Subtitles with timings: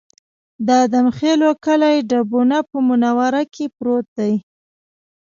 [0.65, 4.33] د ادم خېلو کلی ډبونه په منوره کې پروت دی